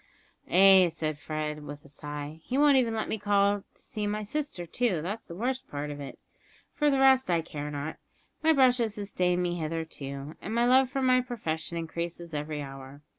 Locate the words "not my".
7.69-8.51